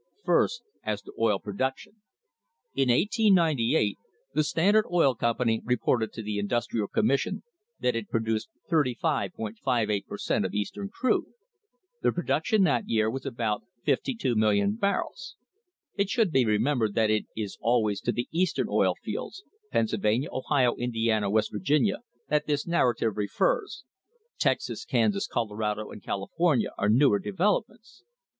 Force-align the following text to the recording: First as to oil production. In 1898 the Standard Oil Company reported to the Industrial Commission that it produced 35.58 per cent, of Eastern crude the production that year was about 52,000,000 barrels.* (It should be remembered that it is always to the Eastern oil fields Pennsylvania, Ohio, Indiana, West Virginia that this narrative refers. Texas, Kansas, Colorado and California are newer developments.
First 0.25 0.63
as 0.83 1.03
to 1.03 1.13
oil 1.19 1.37
production. 1.37 2.01
In 2.73 2.89
1898 2.89 3.99
the 4.33 4.43
Standard 4.43 4.85
Oil 4.91 5.13
Company 5.13 5.61
reported 5.63 6.11
to 6.13 6.23
the 6.23 6.39
Industrial 6.39 6.87
Commission 6.87 7.43
that 7.79 7.95
it 7.95 8.09
produced 8.09 8.49
35.58 8.67 10.07
per 10.07 10.17
cent, 10.17 10.43
of 10.43 10.55
Eastern 10.55 10.89
crude 10.89 11.25
the 12.01 12.11
production 12.11 12.63
that 12.63 12.89
year 12.89 13.11
was 13.11 13.27
about 13.27 13.61
52,000,000 13.85 14.79
barrels.* 14.79 15.35
(It 15.93 16.09
should 16.09 16.31
be 16.31 16.45
remembered 16.47 16.95
that 16.95 17.11
it 17.11 17.25
is 17.37 17.59
always 17.61 18.01
to 18.01 18.11
the 18.11 18.27
Eastern 18.31 18.69
oil 18.71 18.95
fields 19.03 19.43
Pennsylvania, 19.71 20.29
Ohio, 20.31 20.75
Indiana, 20.77 21.29
West 21.29 21.51
Virginia 21.51 21.99
that 22.27 22.47
this 22.47 22.65
narrative 22.65 23.17
refers. 23.17 23.83
Texas, 24.39 24.83
Kansas, 24.83 25.27
Colorado 25.27 25.91
and 25.91 26.01
California 26.01 26.71
are 26.75 26.89
newer 26.89 27.19
developments. 27.19 28.01